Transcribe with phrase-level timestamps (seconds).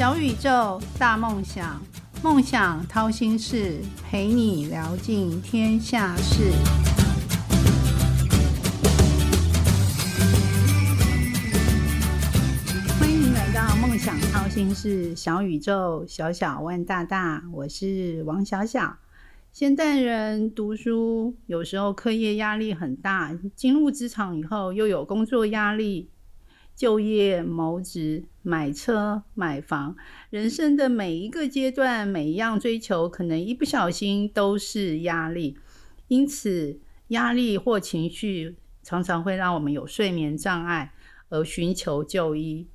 [0.00, 1.78] 小宇宙，大梦想，
[2.22, 6.52] 梦想掏心事，陪你聊尽天下事。
[12.98, 18.96] 欢迎来到梦想掏心事，小宇宙，小小万大大，我是王小小。
[19.52, 26.08] 现代人读书有时候课业压力很大，进入职场以后又有工作压力。
[26.74, 29.96] 就业、谋职、买车、买房，
[30.30, 35.58] 人生的每一个阶段，每一样追求，可能一不小心都是压力。
[36.08, 40.92] 因此，压力或情绪常常会让我们有睡眠障碍，
[41.28, 42.66] 而寻求就医。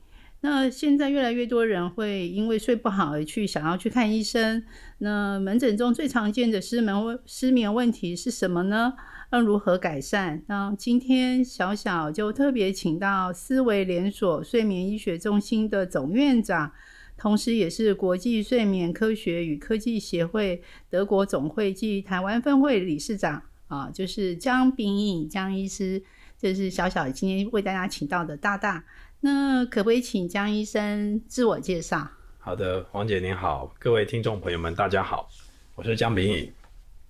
[0.42, 4.64] 那现在越来越多人会因为睡不好而去想要去看医生。
[5.00, 8.94] 那门诊中最常见的失眠问失眠问题是什么呢？
[9.36, 10.42] 那如何改善？
[10.48, 16.72] 那今天小小就特别请到思维连锁睡眠医学中心的总院长，
[17.18, 26.02] 同时也是国际睡眠科学与科技协会德国总会暨台湾分会理事长啊，就是江炳颖江医师，
[26.38, 28.86] 这是小小今天为大家请到的大大。
[29.20, 32.08] 那可不可以请江医生自我介绍？
[32.40, 35.28] 好的，王姐您好，各位听众朋友们大家好，
[35.76, 36.50] 我是江炳颖。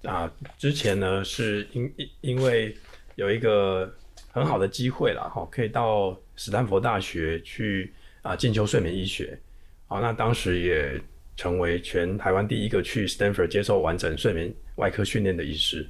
[0.06, 2.76] 啊，之前呢是因因因为
[3.16, 3.92] 有一个
[4.30, 9.38] 很好的机会了哈，可以到斯坦福大学去啊进修睡眠医学，
[9.88, 11.02] 好，那当时也
[11.36, 15.88] 成为全台湾第一个去 Stanford 接受完整睡眠外科训练的医师。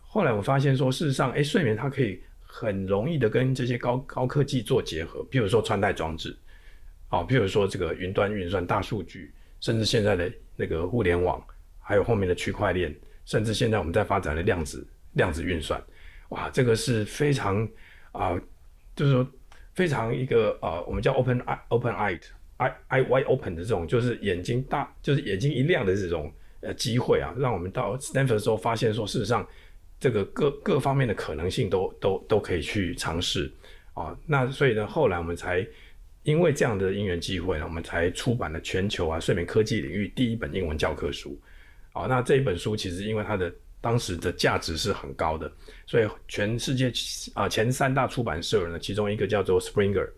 [0.00, 6.36] 后来我发现说，事实上，哎，睡眠它可以很容易的跟这些高高科技做结合，比如说穿戴装置，
[7.08, 11.42] 好，比如说这个云端运算、大数据，甚至现在的那个互联网，
[11.80, 12.94] 还有后面的区块链。
[13.28, 15.78] 甚至现在我们在发展的量子量子运算，
[16.30, 17.68] 哇，这个是非常
[18.10, 18.34] 啊，
[18.96, 19.30] 就是说
[19.74, 22.18] 非常一个呃，我们叫 open eye open eye
[22.56, 29.46] eye eye wide open 的这种，就是眼睛大，就是眼睛一亮的这种呃机会啊，让我们到 Stanford 的时候发现说，事实上
[30.00, 33.52] 这个各各方面的可能性都都都可以去尝试
[33.92, 34.16] 啊。
[34.24, 35.66] 那所以呢，后来我们才
[36.22, 41.38] 因为这样的因缘机会呢，我们才出版了全球啊睡眠科技领域第一本英文教科书。
[41.98, 45.50] 好，那这一本书其实因为它的当时的价值是很高的，
[45.84, 46.92] 所以全世界
[47.34, 50.08] 啊前三大出版社呢，其中一个叫做 Springer，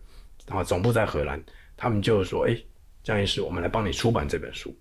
[0.47, 1.43] 啊总部在荷兰，
[1.75, 2.55] 他们就说，哎，
[3.01, 4.71] 江医师，我们来帮你出版这本书。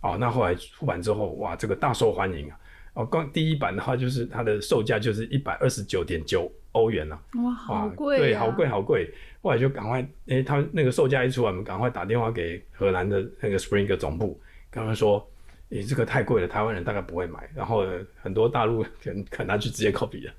[0.00, 2.58] 哦，那后来出版之后，哇，这个大受欢迎啊！
[2.94, 7.22] 哦，光第一版的话，就是它的售价就是一百二十九点九欧元啊。
[7.44, 8.18] 哇，好贵！
[8.18, 9.08] 对，好贵，好贵。
[9.42, 14.40] 后来就赶快，哎，他们那个售价一出来，我们赶快打电话给荷兰的那个 Springer 总部，
[14.72, 15.24] 跟他们说。
[15.72, 17.48] 你这个太贵了，台湾人大概不会买。
[17.54, 17.86] 然后
[18.20, 20.32] 很多大陆可可拿去直接 copy 了。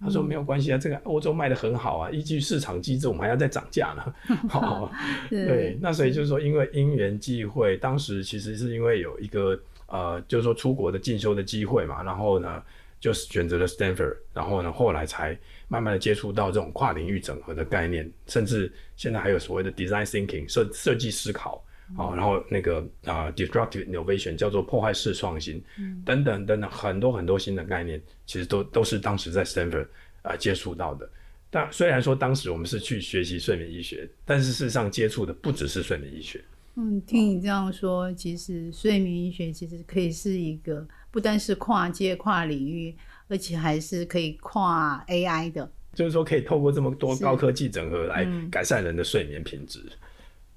[0.00, 4.14] 他说没有关系啊，这个欧洲卖的很好啊，依据市场机制，我们还要再涨价呢。
[4.48, 4.90] 好，
[5.30, 12.62] 对，那所以就是说，因为因缘际会，当时其实是因为有一个呃，就是说出国的进修的机会嘛，然后呢，
[12.98, 21.62] 就是选择了 Stanford，然后呢，后来才慢慢的接触到这种跨领域整合的概念，甚至现在还有所谓的 design thinking 设设计思考。
[21.96, 25.62] 好，然后那个啊，destructive innovation 叫做破坏式创新，
[26.04, 29.88] 等等等等，很多很多新的概念，其实都都是当时在 Stanford
[30.22, 31.08] 啊接触到的。
[31.50, 36.40] 但虽然说当时我们是去学习睡眠医学，但是事实上接触的不只是睡眠医学。
[36.76, 42.96] 嗯，听你这样说，其实睡眠医学其实可以是一个不单是跨界跨领域，
[43.26, 45.68] 而且还是可以跨 AI 的。
[45.92, 49.84] 就是说，可以透过这么多高科技整合来改善人的睡眠品质。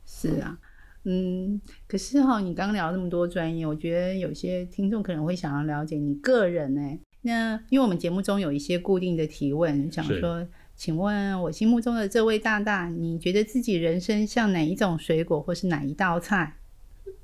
[0.06, 0.56] 是啊。
[0.56, 0.58] 嗯，
[1.86, 6.81] 可是哈，你刚聊那么多专业，我觉得有些听众可能会想要了解你个人呢。
[7.24, 16.58] 那因为我们节目中有一些固定的提问，想说，请问我心目中的这位大大，你觉得自己人生像哪一种水果，或是哪一道菜？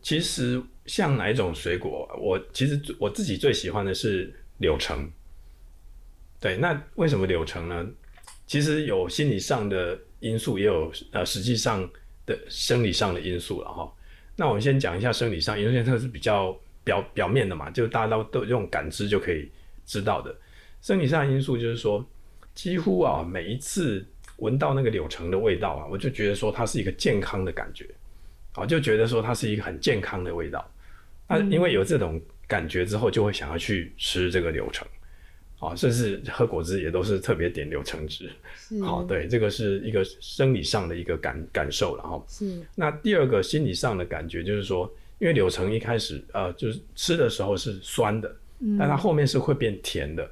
[0.01, 5.09] 其实像哪一种水果，我其实我自己最喜欢的是柳橙。
[6.39, 7.87] 对，那为什么柳橙呢？
[8.45, 11.89] 其实有心理上的因素，也有呃，实际上。
[12.29, 13.91] 的生理上的因素了哈，
[14.35, 19.51] 那我们先讲一下生理上，因为这个是比较表表面的嘛，就大家都都用感知就可以
[19.83, 20.33] 知道的。
[20.79, 22.07] 生理上的因素就是说，
[22.53, 27.85] 几乎啊每一次闻到那个柳橙的味道啊，我就觉得说它是一个健康的感觉，
[28.53, 30.71] 啊就觉得说它是一个很健康的味道。
[31.27, 34.87] 那因为有这种感觉之后，就会想要去吃这个柳橙。
[35.59, 38.29] 啊，甚至喝果汁也都是特别点柳橙汁。
[38.81, 42.23] 好，对，这个是一个生理上的一个感感受了哈。
[42.27, 42.61] 是。
[42.75, 44.89] 那第二个心理上的感觉就是说，
[45.19, 48.33] 因为柳橙一开始呃就是吃的时候是酸的，
[48.77, 50.29] 但它后面是会变甜的。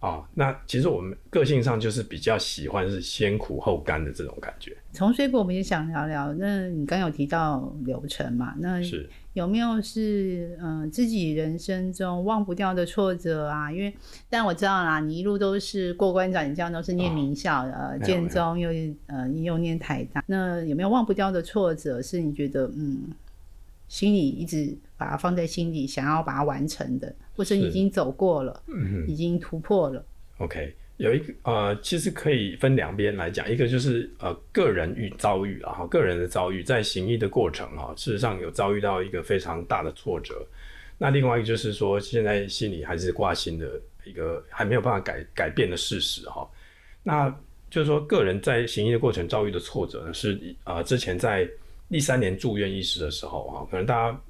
[0.00, 4.74] 哦，那其实我们个性上就是比较喜欢是先苦后甘的这种感觉。
[4.92, 8.54] 从水果我们也想聊聊，那你刚有提到流程嘛？
[8.58, 13.70] 那是有没有是嗯、呃自己人生中忘不掉的挫折啊？
[13.70, 13.94] 因为
[14.30, 18.70] 但我知道啦，你一路都是过关斩将，都是念名校的，呃，建中又
[19.06, 22.00] 呃又念台大，那有没有忘不掉的挫折？
[22.00, 23.02] 是你觉得嗯
[23.90, 30.02] 心里一直把它放在心里，想要把它完成的，或者你已经走过了，嗯已经突破了
[30.38, 40.46] ？OK，有一个呃，其实可以分两边来讲，一个就是呃个人遇遭遇啊，哈，个人的遭遇在行医的过程哈，事实上有遭遇到一个非常大的挫折。
[40.96, 46.48] 那另外一个就是说，现在心里还是挂心的一个还没有办法改改变的事实哈。
[47.02, 47.28] 那
[47.68, 51.48] 就是说，个人在行医的过程遭遇的挫折呢，是呃之前在
[51.90, 54.20] 第三年住院医师的时候啊，可能大家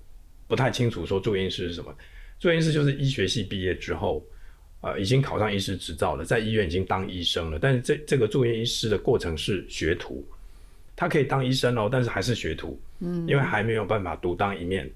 [0.48, 1.94] 不太清楚说住院医师是什么。
[2.38, 4.24] 住院医师就是医学系毕业之后，
[4.80, 7.58] 呃，已经考上医师执照了，在医院已经当医生了。
[7.60, 10.26] 但是这这个住院医师的过程是学徒，
[10.96, 14.90] 他可以当医生哦，但是还是学徒，嗯，因为还没有办法独当一面。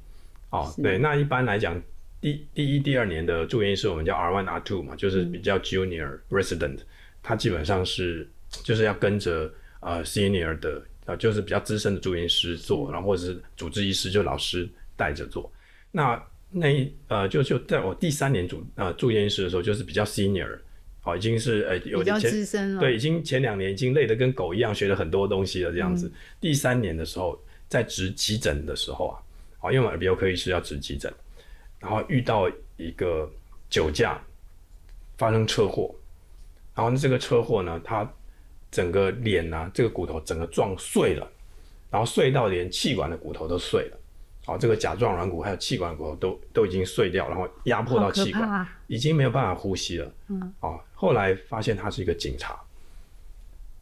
[0.49, 1.81] 哦，对，那一般来讲，
[2.21, 6.79] 第第一、第二年的住院医师我们叫 R one、R two 嘛，就是比较 junior resident，、
[7.23, 8.27] 他基本上是
[8.63, 15.51] 就是要跟着呃 senior 的呃就是比较资深的住院医师做，然后或者是主治医师就老师带着做。
[15.91, 20.59] 那那一呃就就在我第三年主呃住院医师的时候，就是比较 senior，
[21.03, 26.11] 哦，已经是呃有比较资深了，对，已经前两年已经累得跟狗一样，学了很多东西了这样子。
[26.41, 29.19] 第三年的时候，在值急诊的时候啊，
[29.59, 31.13] 好，因为耳鼻喉科医师要值急诊，
[31.81, 33.31] 然后遇到一个
[33.69, 34.21] 酒驾
[35.19, 35.95] 发生车祸，
[36.75, 38.11] 然后这个车祸呢，他
[38.75, 41.31] 整个脸啊，这个骨头整个撞碎了，
[41.93, 43.97] 然后碎到连气管的骨头都碎了。
[44.45, 48.69] 好，这个甲状软骨还有气管骨头都都已经碎掉，然后压迫到气管，怕。
[48.89, 50.13] 已经没有办法呼吸了。
[50.27, 52.59] 嗯，哦，后来发现他是一个警察，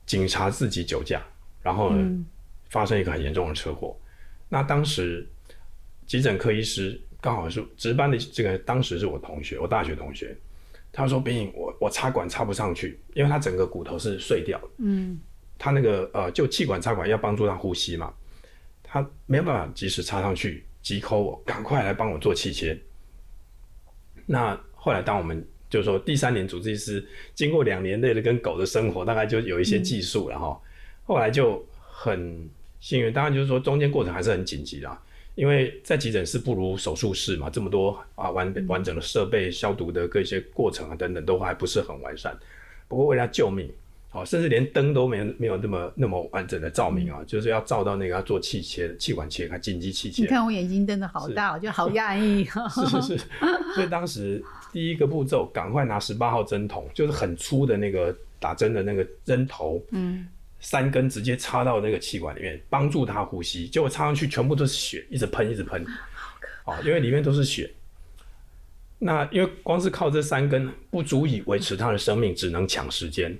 [0.04, 1.22] 警察自己酒驾，
[1.62, 2.24] 然后呢、
[2.68, 3.96] 发生一个很严重的车祸。
[4.50, 5.26] 那当时
[6.06, 10.36] 急诊科医师刚好是值班的这个，当时是我同学，我大学同学。
[10.92, 14.68] 他说：“冰影，我我插管插不上去，因为他整个骨头是碎掉的。
[14.76, 15.18] 嗯，
[15.58, 18.12] 他那个呃，就气管插管要帮助他呼吸嘛，
[18.82, 22.78] 他没有办法及时插上去，急抠我，赶快来帮我做气切。
[24.26, 27.02] 那后来当我们就是说第三年主治医师，
[27.34, 30.60] 经过两年累的跟狗的生活，大概就有一些技术了哈。
[31.04, 32.48] 后来就很
[32.80, 35.02] 幸运，当然就是说中间过程还是很紧急的啊，
[35.34, 42.36] 因为在急诊室不如手术室嘛，这么多啊完完整的设备、消毒的各一些过程啊等等都还不是很完善。
[42.86, 43.70] 不过为了救命，
[44.10, 50.20] 好，甚至连灯都没有没有那么那么完整的照明啊，就是要照到那个要做气切、气管切开、紧急气切。
[50.20, 52.44] 你看我眼睛瞪得好大，我觉得好压抑。
[52.68, 53.24] 是是是，
[53.74, 60.26] 所以当时第一个步骤，赶快拿十八号针筒，就是很粗的那个打针的那个针头，嗯，
[60.62, 63.68] 三根直接插到那个气管里面，帮助他呼吸。
[63.68, 65.84] 结果插上去全部都是血，一直喷一直喷，
[66.64, 67.70] 哦，因为里面都是血。
[68.98, 73.36] 那因为光是靠这三根不足以维持他的生命，只能抢时间，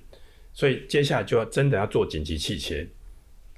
[0.53, 2.87] 所以接下来就要真的要做紧急气切。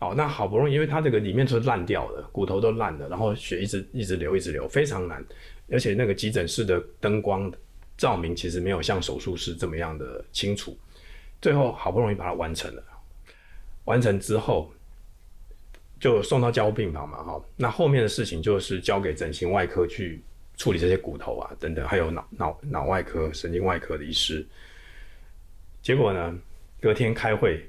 [0.01, 5.25] 哦，那好不容易，因为他这个里面都是烂掉的，骨头都烂了，然后血一直一直流一直流，非常难。
[5.71, 7.51] 而且那个急诊室的灯光
[7.97, 10.77] 照明其实没有像手术室这么样的清楚。
[11.41, 12.83] 最后好不容易把它完成了，
[13.85, 14.73] 完成之后
[16.01, 17.43] 就送到加护病房嘛，哈。
[17.57, 20.23] 那后面的事情就是交给整形外科去
[20.57, 24.47] 处理这些骨头啊等等，还有脑脑脑外科、神经外科的医师。
[25.83, 26.39] 结果呢，
[26.81, 27.69] 隔天开会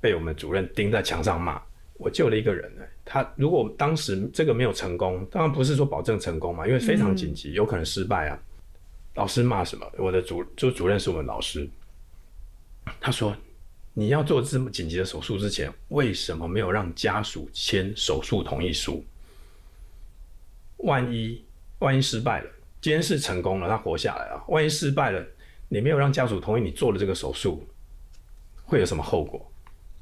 [0.00, 1.60] 被我们主任钉在墙上骂。
[1.94, 8.38] 我救了一个人呢，他如果当时这个没有成功，当然不是说保证成功嘛，因为非常紧急，有可能失败啊。
[9.14, 9.86] 老师骂什么？
[9.98, 11.68] 我的主就主任是我们老师，
[12.98, 13.36] 他说
[13.94, 19.04] ：“你要做这么紧急的手术之前，为什么没有让家属签手术同意书？
[20.78, 21.44] 万一
[21.78, 24.44] 万一失败了，今天是成功了，他活下来了。
[24.48, 25.24] 万一失败了，
[25.68, 27.64] 你没有让家属同意你做了这个手术，
[28.64, 29.46] 会有什么后果？”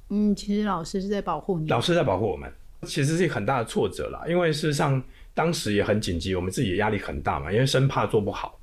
[0.09, 1.69] 嗯，其实老师是在保护你。
[1.69, 4.25] 老师在保护我们，其实是一个很大的挫折啦。
[4.27, 5.03] 因为事实上
[5.35, 8.59] 当时也很紧急，我们自己的压力很大嘛，因为生怕做不好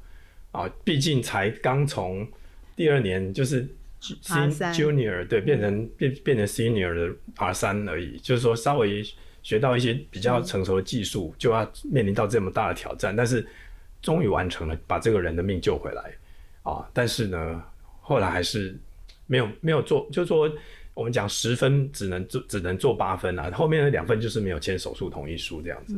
[0.51, 2.27] 啊，毕竟才刚从
[2.75, 9.03] 第二年就是 R3 sen- junior 对变成变变成 senior 的 R 三而已，就是说稍微
[9.43, 13.45] 学到一些比较成熟的技术，就要面临到这么大的挑战，但是
[14.01, 16.03] 终于完成了，把这个人的命救回来
[16.63, 16.87] 啊！
[16.93, 17.63] 但是呢，
[18.01, 18.77] 后来还是
[19.25, 20.51] 没有没有做，就说。
[20.97, 25.95] 我们讲十分只能做只能做八分啊，后面的两分就是没有签手术同意书这样子。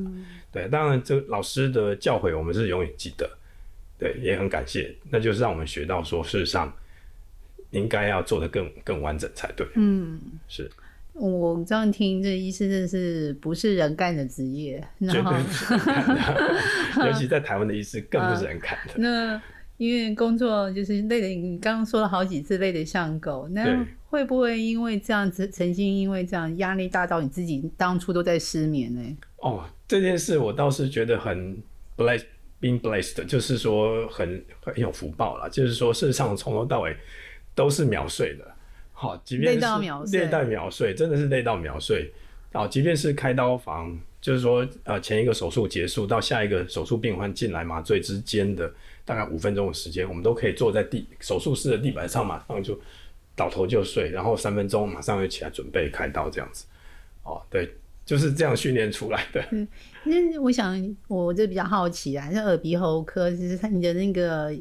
[0.52, 3.26] 对，当然这个老师的教诲我们是永远记得，
[3.98, 6.76] 对，也很感谢，那就是让我们学到说，事实上
[7.72, 9.68] 应该要做的更更完整才对。
[9.76, 10.70] 嗯，是，
[11.14, 18.94] 我这样听，这医师真的是不是人干的职业，绝对不是人干的， 尤其在台湾的医师更不是人干的。
[19.02, 19.42] 那
[19.78, 23.78] 因为工作就是累的，你刚刚说了好几次累得像狗，那对
[24.10, 29.18] 会不会因为这样子，曾经因为这样压力大到你自己当初都在失眠呢？
[29.38, 31.58] 哦，这件事我倒是觉得很
[31.96, 32.26] blessed。
[32.62, 36.94] being blessed 就是说很很有福报了，就是说事实上从头到尾
[37.60, 38.56] 都是秒睡的，
[38.94, 39.62] 好，即便是累
[40.30, 42.10] 到秒睡真的是累到秒睡。
[42.54, 48.74] 好，即便是开刀房，就是说呃前一个手术结束到下一个手术病患进来麻醉之间的
[49.04, 52.80] 大概五分钟的时间，我们都可以坐在地手术室的地板上，马上就
[53.36, 56.66] 倒头就睡，然后三分钟马上就起来准备开刀这样子。
[57.24, 57.70] 哦，对，
[58.10, 59.40] 就是这样训练出来的。
[60.04, 64.52] 那我想，我这比较好奇啊，像耳鼻喉科，其实它你的那个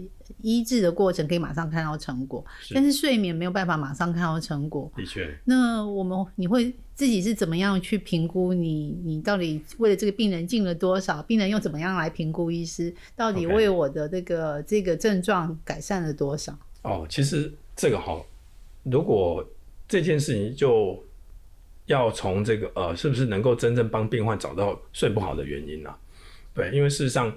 [0.42, 4.92] 医治的过程可以马上看到成果，是但是睡眠没有办法马上看到成果。
[4.94, 11.22] 的确，那我们你会自己是怎么样去评估你你到底为了这个病人进了多少？
[11.22, 16.52] 病人又怎么样来评估医师到底为我的这个这个症状改善了多少？
[16.82, 18.26] 哦，其实这个好，
[18.82, 19.42] 如果
[19.88, 21.02] 这件事情就
[21.88, 25.98] 要从这个呃，是不是能够真正帮病患找到睡不好的原因啊？
[26.54, 27.30] 对，因为事实上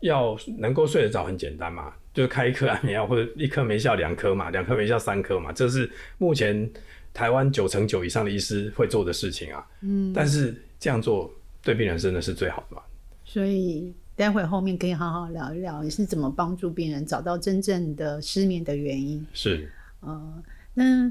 [0.00, 6.70] 要能够睡得着很简单嘛，就是开一颗安眠药或者一颗没效两颗嘛，两颗没效三颗嘛，这是目前
[7.14, 9.66] 台湾九成九以上的医师会做的事情啊。
[9.82, 11.32] 嗯，但是这样做
[11.62, 12.82] 对病人真的是最好的嘛？
[13.24, 19.24] 所以待会后面可以好好聊一聊你是怎么帮助病人找到真正的失眠的原因。
[19.32, 19.70] 是。
[20.00, 20.42] 呃，
[20.74, 21.10] 那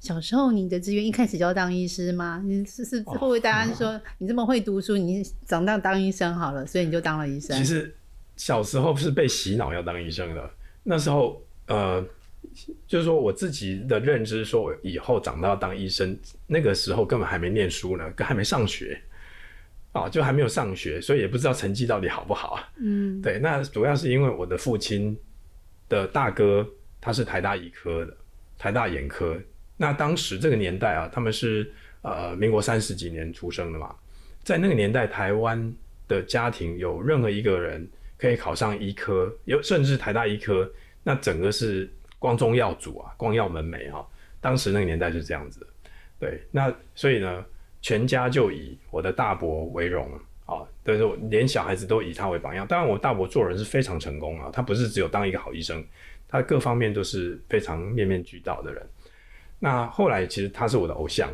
[0.00, 2.42] 小时候你的志愿一开始就要当医师吗？
[2.42, 7.54] 你是是会不会大家说你这么会读书，你长大当医生好了，所以你就当了医生？
[7.58, 7.94] 其实
[8.34, 10.50] 小时候是被洗脑要当医生的，
[10.82, 12.02] 那时候呃，
[12.86, 18.98] 就是说我自己的认知，说我以后长大要当医生，那个时候根本还没念书呢，跟还没上学
[19.92, 22.68] 啊，就还没有上学，所以也不知道成绩到底好不好啊。
[22.78, 25.14] 嗯，对，那主要是因为我的父亲
[25.90, 26.66] 的大哥
[27.02, 28.16] 他是台大医科的，
[28.56, 29.38] 台大眼科。
[29.80, 31.72] 那当时这个年代啊，他们是
[32.02, 33.94] 呃民国三十几年出生的嘛，
[34.42, 35.74] 在那个年代，台湾
[36.06, 40.70] 的家庭有任何一个人可以考上医科，有甚至台大医科，
[41.02, 44.04] 那整个是光宗耀祖啊，光耀门楣啊。
[44.38, 45.66] 当时那个年代是这样子，
[46.18, 47.42] 对，那所以呢，
[47.80, 50.10] 全家就以我的大伯为荣
[50.44, 52.66] 啊，但是我连小孩子都以他为榜样。
[52.66, 55.82] 当然，我大伯做人是非常成功啊，他不是只有当一个好医生，
[56.28, 58.86] 他各方面都是非常面面俱到的人。
[59.60, 61.30] 那后来其实他是我的偶像，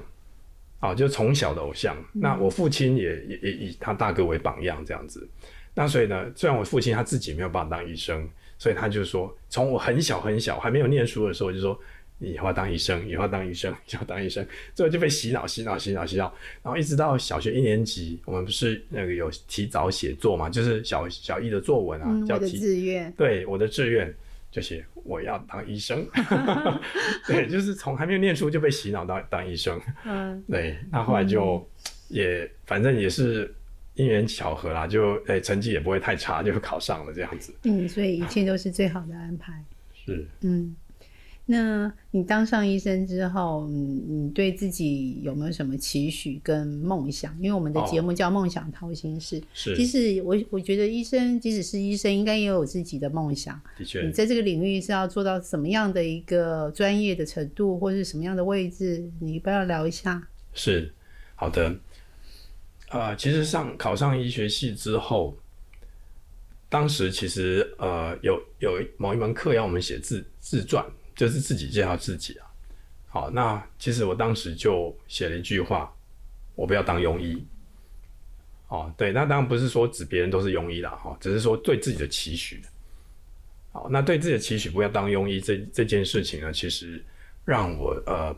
[0.80, 1.96] 啊，就从小的偶像。
[2.12, 5.26] 那我父亲也也也以他大哥为榜样这样子。
[5.74, 8.28] 那所以呢，虽然我父亲他自己没有办法当医生，
[8.58, 11.78] 所以他就说，从我很小很小还没有念书的时候，就说
[12.18, 23.12] 你以后要当医生，以后要当医生，以后要当医生，最后就被洗脑、洗脑、洗脑、洗脑，然后一直到小学一年级，我们不是那个有提早写作嘛，就是小小一的作文啊，嗯，我的叫提志愿。
[23.12, 24.12] 对，我的志愿
[24.56, 26.02] 就是我要当医生。
[27.28, 29.78] 对，就是从还没有念书就被洗脑到当医生。
[30.06, 31.68] 嗯，对，那后来就
[32.08, 33.54] 也反正也是
[33.96, 37.54] 因缘巧合啦，就哎、成绩也不会太差，就考上了这样子。
[37.64, 39.62] 嗯，所以一切都是最好的安排。
[39.92, 40.74] 是嗯，
[41.48, 47.32] 那你当上医生之后，你，你对自己有没有什么期许跟梦想？
[47.40, 53.60] 因为我们的节目叫《梦想掏心事》，是，其实我我觉得医生即使是医生，应该也有自己的梦想。
[53.78, 59.08] 的确你在这个领域是要做到什么样的一个专业的程度，或是什么样的位置？
[59.20, 60.20] 你要不要聊一下？
[60.52, 60.92] 是
[61.36, 61.76] 好的。
[62.90, 65.36] 呃，其实上考上医学系之后，
[66.68, 70.84] 当时其实呃有有某一门课要我们写自自传，
[71.16, 72.46] 就是自己介绍自己啊。
[73.08, 75.92] 好，那其实我当时就写了一句话：
[76.54, 77.44] 我不要当庸医。
[78.68, 82.60] 哦，对，那当然不是说指别人都是庸医啦，哈、只是说对自己的期许。
[83.72, 87.02] 好，那对自己的期许不要当庸医这这件事情呢，其实
[87.44, 88.36] 让我呃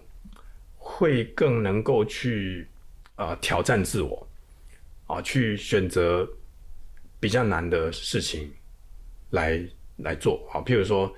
[0.76, 2.68] 会更能够去
[3.16, 4.28] 呃挑战自我，
[5.06, 6.28] 啊，去选择
[7.18, 8.52] 比较难的事情
[9.30, 9.60] 来
[9.96, 10.46] 来做。
[10.52, 11.10] 好，譬如说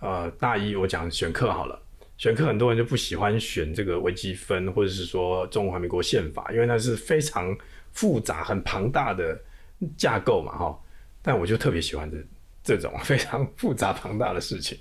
[0.00, 1.82] 呃大一我讲选课好了。
[2.18, 7.54] 选课很多人就不喜欢选这个微积分，或者是说中华民国宪法，因为那是非常
[7.92, 9.38] 复杂、很庞大的
[9.98, 10.82] 架构嘛，哈。
[11.20, 12.16] 但我就特别喜欢这
[12.62, 14.78] 这种 非常复杂庞大的事情。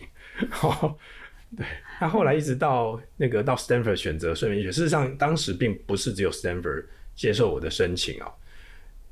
[1.57, 1.65] 对，
[1.99, 8.31] 那后来一直到那个到 Stanford 选择睡眠医学，事实上当时并不是只有 Stanford 接受我的申请啊。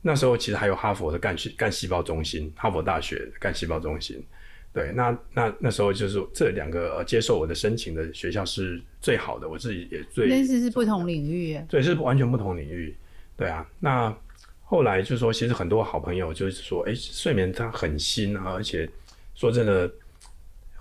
[0.02, 4.26] 那时候其实还有哈佛的干细干细胞中心，哈佛大学干细胞中心。
[4.74, 12.96] 对，那那那时候就是这两个、呃、接受我的申请的学校是最好的，我自己也最但是是不同领域耶，对，是完全不同领域。
[13.38, 14.16] 对啊，那
[14.62, 18.90] 后来就是说，其实很多好朋友就是说，哎，睡眠它很新啊，而且
[19.36, 19.92] 说真的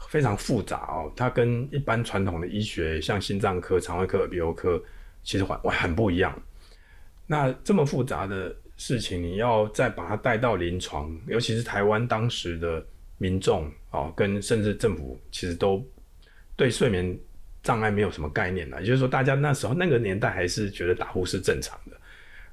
[0.08, 4.82] 非常复杂哦，它跟一般传统的医学，像心脏科、肠胃科、耳鼻喉科，
[5.22, 6.34] 其实很很不一样。
[7.26, 12.84] 那这么复杂的事情，你要再把它带到临床，尤其是台湾当时的
[13.18, 15.82] 民众哦，跟甚至政府，其实都
[16.56, 17.16] 对睡眠
[17.62, 18.80] 障碍没有什么概念了。
[18.80, 21.96] 也就是说，大家那时候那个年代还是觉得打呼是正常的。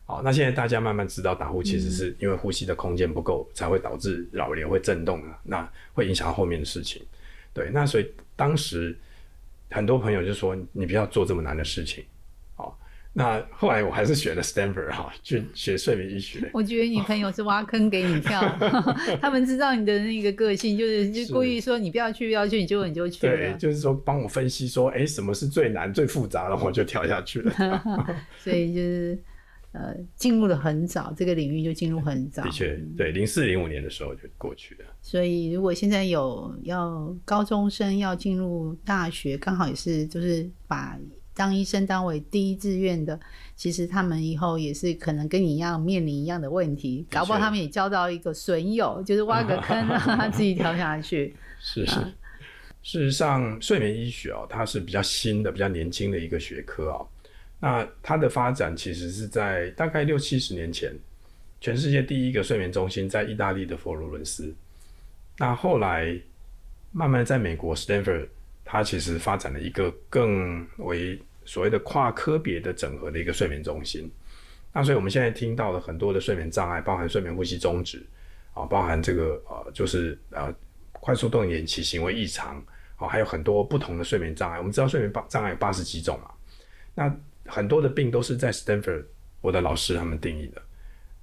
[0.06, 7.02] 好，那现在大家慢慢知道，打呼其实是因为呼吸的空间不够，才会导致扰流会震动啊，那会影响后面的事情。
[7.54, 8.98] 对，那所以当时
[9.70, 12.04] 很多朋友就说，你不要做这么难的事情。
[13.12, 16.50] 那后来我还是选了 Stanford 哈，去学睡眠医学。
[16.54, 18.40] 我觉得你朋友是挖坑给你跳，
[19.20, 23.36] 他们知道你的那个个性，就是就故意说你不要去，不要去，你就你就去了。
[23.36, 27.52] 对，就是说帮我分析说，哎，什么是最难、最复杂的，我就跳下去了。
[28.38, 29.20] 所以就是
[29.72, 32.44] 呃，进入的很早，这个领域就进入很早。
[32.44, 34.86] 的确，对，零四零五年的时候就过去了。
[35.02, 40.98] 所以如果现在有要高中生要进入大学，刚好也是就是把。
[41.40, 43.18] 当医生当为第一志愿的，
[43.56, 51.34] 其实他们以后也是可能跟你一样面临一样的问题，搞不好他们也交到一个损友，就是挖个坑让他自己跳下去。
[51.62, 51.94] 是是，
[52.84, 57.00] 事实上，睡眠医学哦，它是比较新的、比较年轻的一个学科啊。
[57.62, 60.94] 那它的发展其实是在大概六七十年前，
[61.62, 64.54] 全世界第一个睡眠中心在意大利的佛罗伦斯。
[65.38, 66.20] 那后来
[66.92, 68.28] 慢慢在美国 Stanford，
[68.66, 71.18] 它其实发展了一个更为
[71.50, 74.08] 所谓的跨科别的整合的一个睡眠中心，
[74.72, 78.06] 那所以我们现在听到了很多的睡眠障碍，包含睡眠呼吸中止，
[78.54, 80.54] 啊，包含这个呃，就是呃，
[80.92, 82.64] 快速动眼期行为异常，
[82.98, 84.60] 啊，还有很多不同的睡眠障碍。
[84.60, 86.30] 我们知道睡眠障碍有八十几种嘛，
[86.94, 87.12] 那
[87.48, 89.06] 很多的病都是在 Stanford
[89.42, 90.62] 我的老师他们定义的，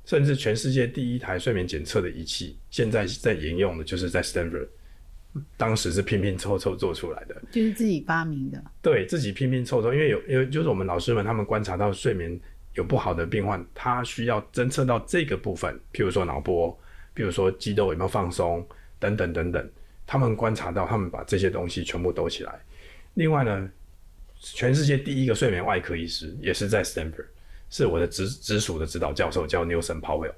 [0.05, 4.67] 甚至全世界第一台睡眠检测的仪器，现在在沿用的就是在 Stanford。
[5.57, 8.63] 当时是拼拼凑凑做出来的，就是自己发明的。
[8.83, 12.39] 对自己拼拼凑凑，因为有，因为就是我们老师们他们观察到睡眠
[12.75, 16.71] 有不好的病患，他需要侦测到这个部分，譬如说脑波，
[17.15, 18.67] 譬如说肌肉有没有放松
[18.99, 19.71] 等等等等，
[20.07, 22.61] 他们观察到，他们把这些东西全部都起来。
[23.15, 23.71] 另外呢，
[24.39, 27.27] 全世界第一个睡眠外科医师也是在 Stanford，
[27.71, 30.33] 是我的直直属的指导教授，叫 Newson Powell。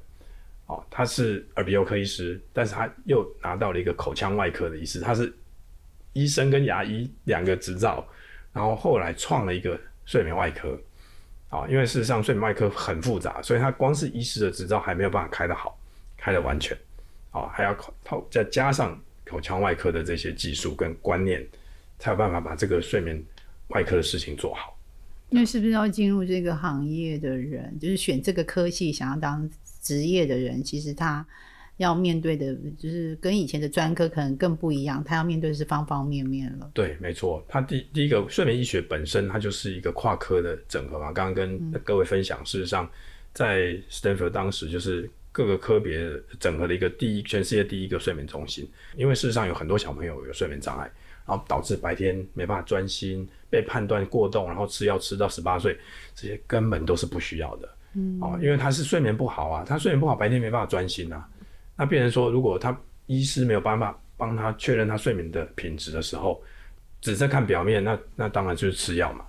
[0.69, 5.35] 哦，他是耳鼻喉科医师，但是他又拿到了一个口腔外科的医师，他是
[6.13, 8.07] 医生跟牙医两个执照，
[8.53, 10.79] 然后后来创了一个睡眠外科。
[11.49, 15.81] 啊，因为事实上睡眠外科很复杂，所以他光是医师的执照还没有办法开得好，
[16.19, 16.77] 开得完全。
[17.31, 21.43] 啊，还要靠再加上口腔外科的这些技术跟观念，
[21.99, 23.19] 才有办法把这个睡眠
[23.69, 24.79] 外科的事情做好。
[25.31, 29.49] 那是不是要进入这个行业的人，就是选这个科系，想要当？
[29.89, 31.27] 职业的人其实他
[31.79, 35.03] 要面对的，就是跟以前的专科可能更不一样。
[35.03, 36.71] 他要面对的是方方面面了。
[36.75, 37.43] 对，没错。
[37.49, 41.11] 他第第一个睡眠医学本身，它就是一个跨科的整合嘛。
[41.11, 42.87] 刚刚跟各位分享，事实上
[43.33, 46.07] 在 Stanford 当时就是各个科别
[46.39, 48.69] 整合的一个第一，全世界第一个睡眠中心。
[48.95, 50.91] 因为事实上有很多小朋友有睡眠障碍，
[51.27, 55.79] 然后导致白天没办法专心，被判断过动，然后吃药吃到十八岁，
[56.15, 57.69] 这些根本都是不需要的。
[57.99, 61.29] 嗯，哦，因为他是睡眠不好啊，他睡眠不好，白天没办法专心啊。
[61.77, 66.41] 那病人说，如果他医师没有办法帮他确认他睡眠的品质的时候，
[67.01, 69.25] 只是看表面，那那当然就是吃药嘛。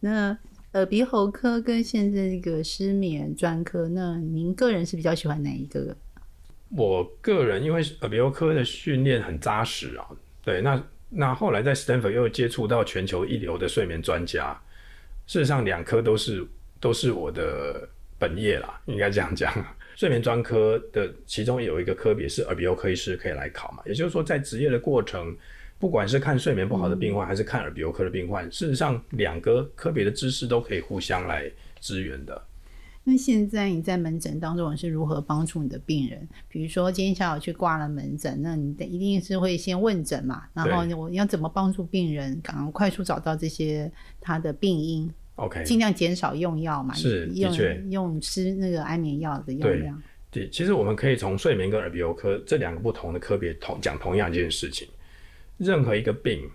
[0.00, 0.36] 那
[0.72, 5.96] 耳鼻喉科跟现在这个失眠专科，那您个人是比较喜欢哪一个？
[6.70, 10.06] 我个人因为耳鼻喉科的训练很扎实啊，
[10.42, 14.60] 对，那那后来在 Stanford 又接触到全球一流的睡眠专家，
[15.26, 16.46] 事实上两科都是。
[16.84, 19.50] 都是我的本业啦，应该这样讲。
[19.96, 25.34] 睡眠专科的其中有一个科别是耳鼻喉科医师可以来考嘛，也就是说，在职业的过程，
[25.78, 32.42] 不管是看睡眠不好的病患，还是看耳鼻喉科的病患，事实上两个科别的知识都可以互相来支援的。
[33.04, 36.28] 那现在你在门诊当中你是如何帮助你的病人？
[36.48, 50.02] 比如说今天下午去挂了门诊，那你的一定是会先问诊嘛，然后我要怎么帮助病人，赶快快速找到这些他的病因？OK，尽量减少用药嘛，是的确用吃那个安眠药的用量。
[50.30, 54.88] 对，其实我们可以从睡眠跟耳鼻喉科这两个不同的科别同讲同样一件事情。
[55.58, 56.50] 任何一个病，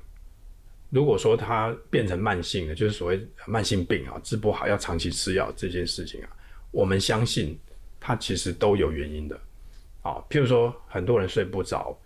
[0.90, 6.30] 如果说它变成慢性的，就是所谓慢性病啊，治不好要长期吃药这件事情啊，
[6.72, 7.58] 我们相信
[8.00, 9.40] 它其实都有原因的。
[10.02, 11.98] 啊，譬如说很多人睡不着，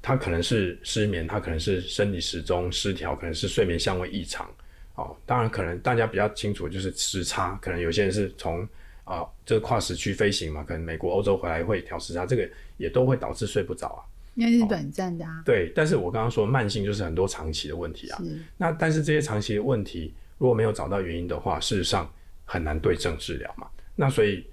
[0.00, 4.48] 他可能是失眠，他可能是生理时钟失调，可能是睡眠相位异常。
[4.94, 8.66] 哦，当然可能大家比较清楚就是时差，可能有些人是从
[9.04, 14.04] 啊这个跨时区飞行嘛，可能美国、欧洲回来会调时差，这个也都会导致睡不着啊。
[14.34, 15.42] 因为是短暂的啊。
[15.44, 18.18] 对，但是我刚刚说慢性就是很多长期的问题啊。
[18.18, 22.10] 是那但是这些长期的问题如果没有找到原因的话，事实上
[22.44, 23.66] 很难对症治疗嘛。
[23.94, 24.46] 那所以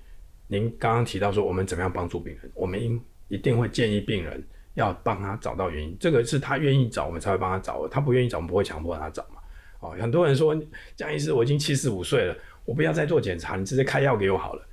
[0.48, 9.39] 您刚刚提到说我们怎么样帮助病人，我们应一定会建议病人要帮他找到原因，这个是他愿意找我们才会帮他找，他不愿意找我们不会强迫他找嘛。
[9.80, 10.56] 哦，很多人说
[10.96, 14.66] 江医师我已经七十五岁了，我不要再做检查，你直接开药给我好了。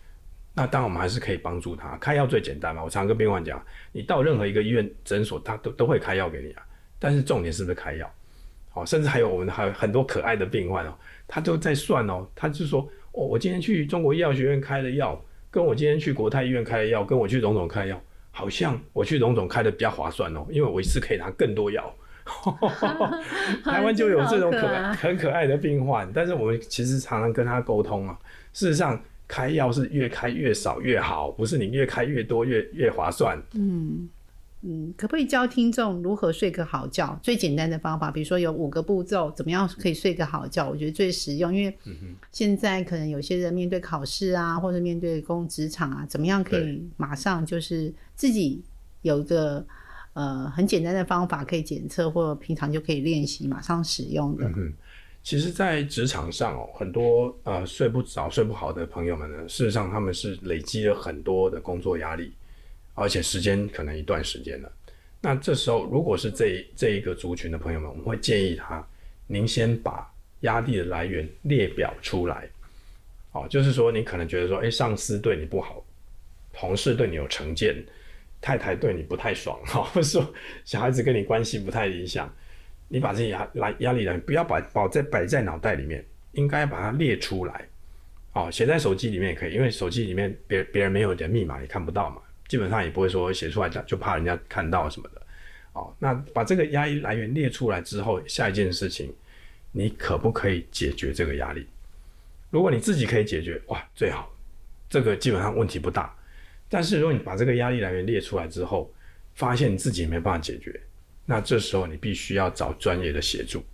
[0.54, 2.82] 那当然我们还是可以帮助他，开药最简单嘛。
[2.82, 6.62] 我常跟病患讲，你到任何一个医院诊所，他都都会开药给你啊。
[6.98, 8.10] 但是重点是不是开药？
[8.72, 10.94] 哦，甚至还有我们还有很多可爱的病患哦，
[11.28, 12.80] 他都在算哦，他就说
[13.12, 21.94] 哦，我今天去中国医药学院开的药，跟我今天去国泰医院开的药，跟我去荣总开的药，好像我去荣总开的比较划算哦，因为我一次可以拿更多药。
[23.64, 28.18] 台湾就有这种可好可爱很可爱的病患，但是我们其实常常跟他沟通啊，
[28.52, 33.40] 事实上开药是越开越少越好，不是你越开越多越越划算。
[33.54, 34.08] 嗯
[34.62, 37.16] 嗯，可不可以教听众如何睡个好觉？
[37.22, 40.68] 最简单的方法，比如说有五个步骤，怎么样可以睡个好觉？
[40.68, 41.78] 我觉得最实用，因为
[42.32, 48.60] 现在可能有些人面对考试啊，或者面对公职场啊，怎么样可以马上就是自己
[49.02, 49.64] 有一个
[50.16, 54.50] 呃很简单的方法可以检测，或者平常就可以练习，马上使用的。
[55.22, 62.33] 其实，在职场上哦，很多呃睡不着、睡不好的朋友们呢，事实上他们是累积了很多的工作压力，
[62.94, 64.72] 而且时间可能一段时间了。
[65.20, 68.87] 那这时候，如果是这这一个族群的朋友们，我们会建议他，
[69.26, 70.09] 您先把
[70.40, 72.48] 压力的来源列表出来。
[73.33, 75.85] 哦，就是说，你可能觉得说，哎，上司对你不好，
[76.55, 77.85] 同事对你有成见，
[78.40, 80.33] 太太对你不太爽，哈、 或者说
[80.64, 82.33] 小孩子跟你关系不太理想，
[82.88, 87.66] 你把这些压来压力来不要把保在摆在脑袋里面，应该把它列出来，
[88.33, 95.22] 哦，写在手机里面也可以，因为手机里面别别人没有你的密码，你看不到嘛，基本上也不会说写出来就怕人家看到什么的，
[95.72, 99.12] 哦，那把这个压力来源列出来之后，下一件事情，
[99.72, 101.66] 你可不可以解决这个压力？
[102.51, 104.33] 如果你自己可以解决，哇，最好，
[104.88, 106.14] 这个基本上问题不大。
[106.76, 108.92] 但是如果你把这个压力来源列出来之后，
[109.34, 110.78] 发现你自己没办法解决，
[111.24, 113.64] 那这时候你必须要找专业的协助。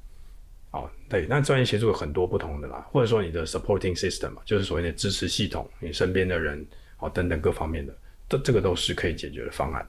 [0.70, 6.64] 哦，对，那专业协助有很多不同的啦，或者说你的 supporting system，就是所谓的支持系统，你身边的人，
[6.98, 7.92] 哦，等等各方面的，
[8.28, 9.84] 这这个都是可以解决的方案。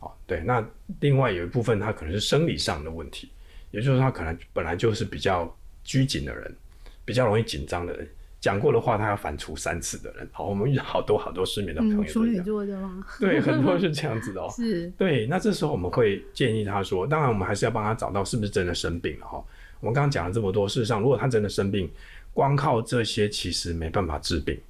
[0.00, 0.62] 哦，对，那
[1.00, 3.30] 另外有一部分他可能是生理上的问题，
[3.70, 5.50] 也就是他可能本来就是比较
[5.84, 6.54] 拘谨的人，
[7.02, 8.06] 比较容易紧张的人，
[8.42, 10.28] 讲过的话他要反刍三次的人。
[10.32, 13.06] 好，我们遇到好多好多失眠的朋嗯，友处女座的吗？
[13.20, 14.50] 对，很多是这样子的哦。
[14.54, 19.42] 是，对，那这时候我们会建议他说，当然我们还是要帮他找到是不是真的生病了哈。
[19.78, 21.88] 我们刚刚讲了这么多，事实上如果他真的生病，
[22.34, 24.60] 光靠这些其实没办法治病。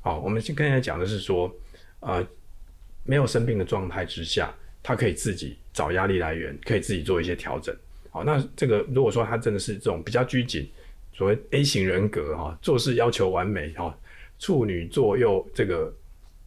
[0.00, 1.50] 好，我们先刚才讲的是说，
[2.00, 2.22] 呃，
[3.04, 7.74] 没有生病的状态之下，他可以自己找压力来源，可以自己做一些调整。
[8.10, 10.70] 好，那这个如果说他真的是这种比较拘谨，
[11.18, 13.92] 所谓 A 型人格哈，做事要求完美哈，
[14.38, 15.92] 处女座又这个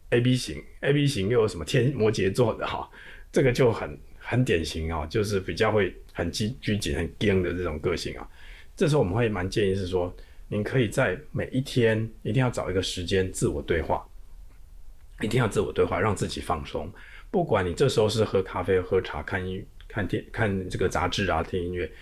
[0.08, 2.90] A B 型，A B 型又有什么天摩羯座的哈，
[3.30, 8.26] 这个就很很典型啊，就是比较会很拘拘谨、很硬的这种个性啊。
[8.74, 10.10] 这时候我们会蛮建议是说，
[10.48, 14.02] 您可以在每一天一定要找一个时间自我对话，
[15.20, 16.90] 一定要自我对话，让自己放松。
[17.30, 21.92] 不管你这时候是喝咖啡、喝茶、看音、看电、看这个杂志啊、听音乐，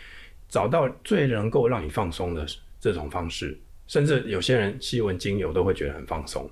[0.51, 2.45] 找到最能够让你放松的
[2.79, 6.51] 这种方式，甚至有些人吸闻精油都会觉得很放松。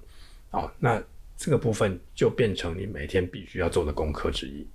[0.53, 1.03] 哦，那
[1.37, 4.67] 这个部分就变成你每天必须要做的功课之一。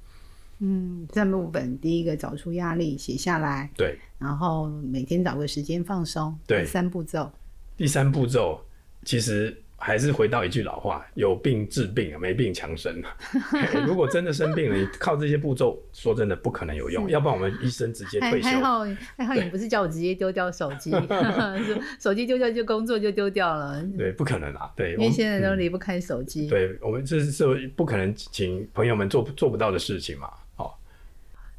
[0.60, 6.38] 嗯，这部分第一个找出压力，写下来，对，然后每天找个时间放松。
[6.46, 7.32] 对第三步骤，
[7.76, 8.64] 第三步骤
[9.04, 13.04] 其实还是回到一句老话：有病治病啊，没病强身
[13.86, 18.62] 如果真的生病了，你靠这些步骤，说真的不可能有用，要不然我们医生直接还退休还。
[18.62, 18.80] 好
[19.18, 24.72] 还好，你不是叫我直接丢掉手机，是 手机丢掉就工作就丢掉了，对，不可能啊。
[24.76, 26.48] 对，因为现在都离不开手机。
[26.48, 30.30] 对我们这是这不可能请朋友们做做不到的事情嘛。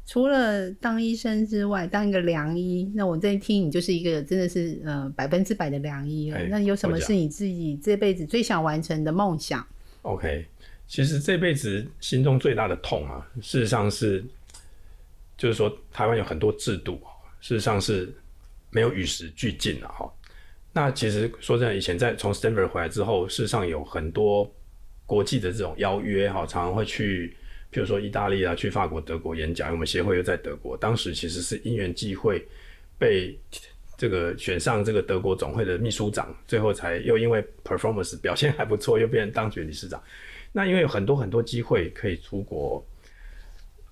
[0.05, 6.47] 哦，除了当医生之外，当一个良医，那我这一听你就是一个真的是呃百分之百的良医了哎。
[6.49, 9.65] 那有什么是你自己这辈子最想完成的梦想
[10.03, 10.45] ？OK，
[10.87, 14.23] 其实这辈子心中最大的痛啊，事实上是，
[15.35, 17.09] 就是说台湾有很多制度啊，
[17.41, 18.13] 事实上是
[18.69, 20.07] 没有与时俱进的哈。
[20.71, 24.53] 那其实说真的，以前在从 Stanford 回来之后，事实上有很多
[25.05, 27.35] 国际的这种邀约哈，常常会去，
[27.75, 32.41] 譬如说意大利啊，去法国、德国演讲，我们协会又在德国，当时其实是因缘际会
[32.97, 33.37] 被
[33.97, 40.01] 这个选上这个德国总会的秘书长，最后才又因为 performance 表现还不错，又变成当选理事长。
[40.53, 42.81] 那因为有很多很多机会可以出国，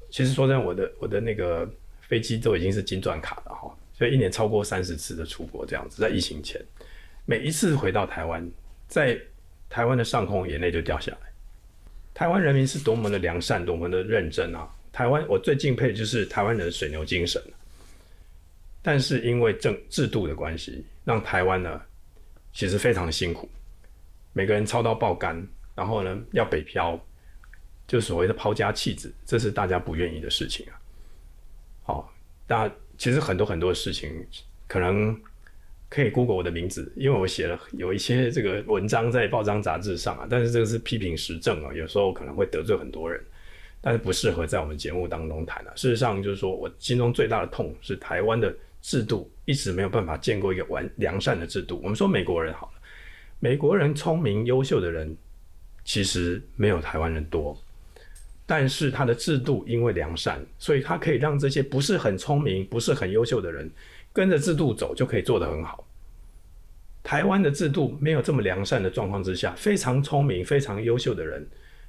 [0.09, 1.69] 其实说真的，我的我的那个
[2.07, 6.61] 飞机都已经是金钻卡了哈，所以一年超过三十次的出国这样子，在疫情前，
[7.25, 8.49] 每一次回到台湾，
[8.87, 9.19] 在
[9.69, 11.32] 台湾的上空眼泪就掉下来。
[12.13, 14.69] 台湾人民是多么的良善，多么的认真啊！
[14.91, 17.41] 台湾我最敬佩的就是台湾人的水牛精神。
[18.81, 21.81] 但是因为政制度的关系，让台湾呢
[22.51, 23.49] 其实非常的辛苦，
[24.33, 25.41] 每个人操到爆肝，
[25.73, 26.99] 然后呢要北漂，
[27.87, 30.77] 就所谓的抛家弃子，这是大家不愿意的事情啊。
[31.83, 32.13] 好，
[32.47, 34.11] 那其实很多很多事情
[34.67, 35.19] 可能
[35.93, 43.21] 可以 Google 我的名字，因为我写了有一些这个文章在报章杂志上啊，但是这个是批评时政啊，有时候可能会得罪很多人，
[43.81, 45.71] 但是不适合在我们节目当中谈啊。
[45.75, 48.51] 事实上，就是说我心中最大的痛是台湾的。
[48.85, 51.79] 制度一直没有办法建构一个完良善的制度。
[51.81, 52.81] 我们说美国人好了，
[53.39, 55.15] 美国人聪明优秀的人
[55.85, 57.57] 其实没有台湾人多，
[58.45, 63.71] 但是他的制度因为良善，所以他可以让这些不是很聪明、不是很优秀的人
[64.13, 65.85] 跟着制度走，就可以做得很好。
[67.03, 71.45] 台湾的制度没有这么良善的状况之下，非常聪明、非常优秀的人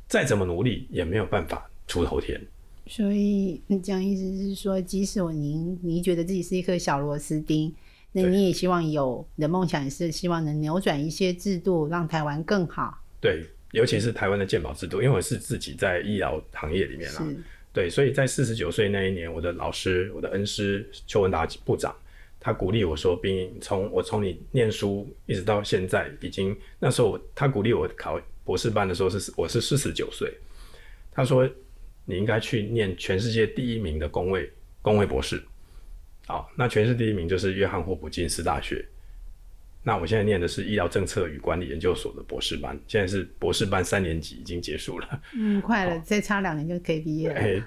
[0.09, 2.41] 再怎么努力也没有办法出头天。
[2.87, 7.73] 所以你这样意思是说，即使我您你觉得自己是一颗小螺丝钉，
[8.13, 12.99] 那你也希望有你的梦想，也是希望能扭转一些制度，让台湾更好。
[13.21, 17.27] 对，尤其是台湾的健保制度，因为我是自己在医疗行业里面啦。
[17.73, 21.95] 对，所以在四十九岁那一年，我的老师，我的恩师邱文达部长，
[22.45, 30.33] 他鼓励我说：“冰，从我从你念书一直到现在，已经那时候他鼓励我考博士班的时候是我是四十九岁，
[31.11, 31.51] 他说。”
[32.07, 34.53] 你应该去念全世界第一名的工位
[34.83, 35.43] 工位博士，
[36.27, 38.87] 好，那全世界第一名就是约翰霍普金斯大学。
[39.83, 45.23] 那我现在念的是医疗政策与管理研究所的博士班，现在是博士班三年级已经结束了。
[45.35, 47.35] 嗯，快了，再差两年就可以毕业了。
[47.37, 47.63] 哎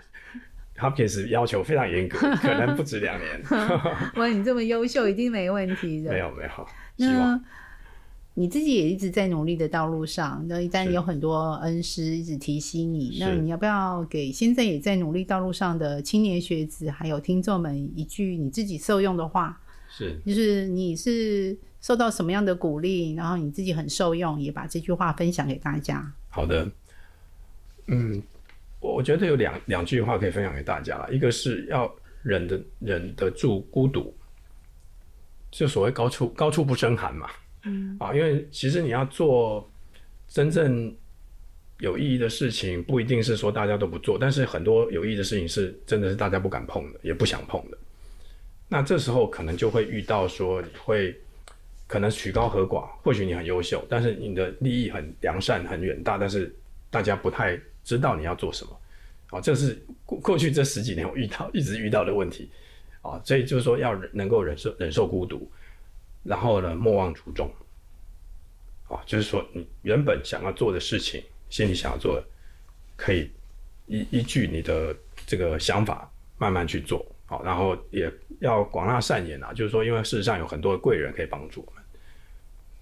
[0.77, 3.43] ，Hopkins 要求非常严格， 可能不止两年。
[4.15, 6.11] 哇，你这么优秀，一定没问题的。
[6.11, 7.43] 没有没有，希望。
[8.39, 19.59] 你自己也一直在努力的道路上，那一旦有很多恩师一直提醒你，那你要不要给现在也在努力道路上的青年学子还有听众们一句你自己受用的话？
[19.89, 26.13] 是，就是你是受到什么样的鼓励，然后你自己很受用，也把这句话分享给大家。
[26.29, 26.69] 好的，
[27.87, 28.21] 嗯，
[28.79, 34.15] 我我觉得有两两句话可以分享给大家了，一个是要忍得忍得住孤独，
[35.51, 37.29] 就所谓高处高处不胜寒嘛。
[37.63, 39.69] 嗯啊，因为其实你要做
[40.27, 40.95] 真正
[41.79, 47.77] 有意义的事情，不一定是说大家都不做，但是很多有意义的事情是真的是大家不敢碰的，也不想碰的。
[48.69, 51.15] 那这时候可能就会遇到说，你会
[51.87, 56.53] 可能曲高和寡，或许你很优秀，但是你的利益很良善、很远大，但是
[56.89, 58.79] 大家不太知道你要做什么。
[59.31, 62.51] 哦，这是过过去这十几年我遇到一直遇到的问题。
[63.01, 65.49] 啊，所以就是说要能够忍受忍受孤独。
[66.23, 67.49] 然后呢，莫忘初衷，
[68.89, 72.23] 啊，就是说你原本想要做的事情，心里想要做的，
[72.97, 73.31] 可以
[73.85, 74.93] 依依据你的
[75.25, 81.81] 这个想法慢慢去做，好，然后也要广纳善言啊，就是说，因为事实上有很多贵人可以帮助我们，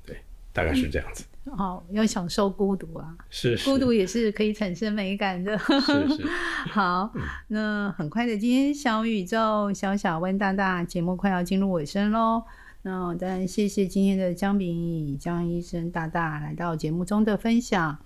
[0.07, 0.17] 对，
[0.51, 1.23] 大概是这样子。
[1.45, 5.58] 哦，要享受孤独啊，是孤独也是可以产生美感的。
[5.58, 6.27] 是是。
[6.73, 7.13] 好，
[7.49, 12.43] 那很快的，今天小宇宙小小问大大节目快要进入尾声喽。
[12.81, 17.97] 那当然，谢谢今天的江炳义江医生大大来到节目中的分享。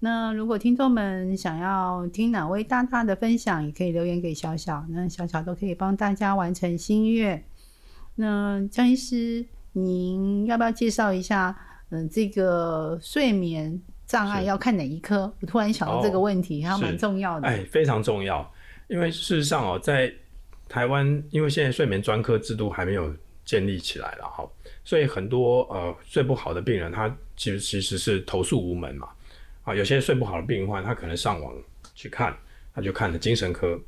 [0.00, 7.44] 那如果听众们想要听哪位大大的分享，也可以留言给小小，那小小都可以帮大家完成心愿。
[8.16, 11.56] 那江医师，您要不要介绍一下？
[11.94, 15.32] 嗯，这个睡眠障碍要看哪一科？
[15.40, 17.46] 我突然想到这个问题，还蛮重要的。
[17.46, 18.52] 哎，非常重要，
[18.88, 20.12] 因为事实上哦，在
[20.68, 23.14] 台湾，因为现在睡眠专科制度还没有。
[23.46, 24.42] 建立起来了哈，
[24.84, 29.06] 所以很多呃睡不好的病人，他其实其实是投诉无门嘛，
[29.64, 31.54] 啊，有些睡不好的病患，他可能上网
[31.94, 32.34] 去看，
[32.74, 33.78] 他就看了精神科，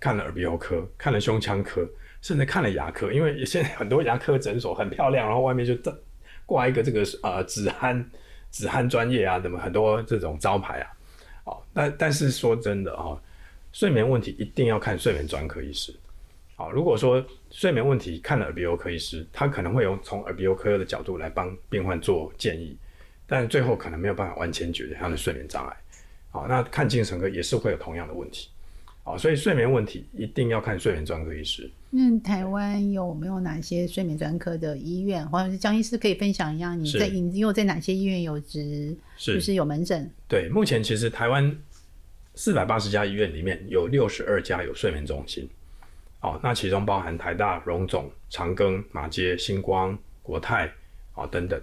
[0.00, 1.88] 看了耳鼻喉科，看了胸腔科，
[2.20, 5.72] 甚至看了牙科，因为现在很多牙科诊所很漂亮，然后外面就
[6.46, 8.02] 挂一个这个呃止鼾
[8.50, 10.86] 止鼾专业啊，怎么很多这种招牌啊，
[11.44, 13.20] 哦，但但是说真的啊，
[13.72, 15.94] 睡眠问题一定要看睡眠专科医师。
[16.54, 22.74] 好，如果说睡眠问题看了耳鼻喉科医师，他可能会有从耳鼻喉科的角度来帮病患做建议，
[23.26, 25.76] 但最后可能没有办法完全解决他的睡眠障碍。
[26.30, 28.48] 好，那看精神科也是会有同样的问题。
[29.02, 31.70] 好，所以睡眠问题一定要看睡眠专科医师。
[31.90, 36.74] 那台湾有没有哪些睡眠专科的医院，或者是江医师可以分享一下？
[36.74, 38.94] 你在你又在哪些医院有职？
[39.16, 40.10] 是，就是有门诊？
[40.28, 41.56] 对，目前其实台湾
[42.34, 45.48] 四百八十家医院里面有六十二家有睡眠中心。
[46.20, 50.70] 哦，那其中包含台大、荣总、长庚、马街、星光、国泰
[51.14, 51.60] 啊等等。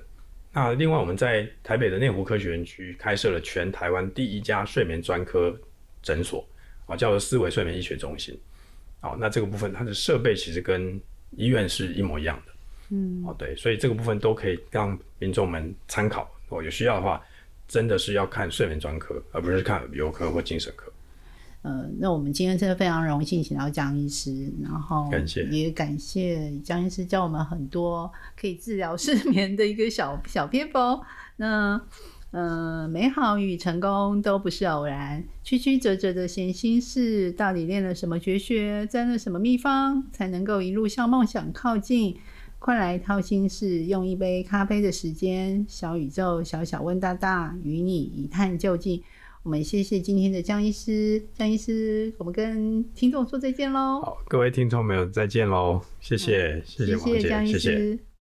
[0.54, 5.56] 那另外我们在台北的内湖科学园区开设了全台湾第一家睡眠专科
[6.02, 6.48] 诊所。
[6.86, 8.38] 啊，叫做思维睡眠医学中心。
[9.04, 10.98] 好，那这个部分它的设备其实跟
[11.32, 12.54] 医院是一模一样的。
[12.92, 16.26] 嗯，哦，对，所以这个部分都可以让民众们参考。
[16.48, 17.22] 哦，有需要的话，
[17.68, 20.90] 真的是要看睡眠专科，而不是看耳鼻喉科或精神科。
[21.64, 31.06] 呃，那我们今天真的非常荣幸请到江医师，然后感谢也感谢江医师教我们很多可以治疗 失眠的一个小小偏方。
[31.36, 31.82] 那。
[32.36, 35.24] 嗯，美好与成功都不是偶然。
[35.44, 42.18] 曲曲折折的闲心事，到底练了什么绝学，沾了什么秘方，才能够一路向梦想靠近？
[42.58, 49.04] 快来掏心事，用一杯咖啡的时间，小宇宙小小问大大，与你一探究竟。
[49.44, 54.02] 我们谢谢今天的江医师，江医师，我们跟听众说再见喽。
[54.02, 58.13] 好，各位听众朋友再见喽，谢谢，谢谢谢江医师。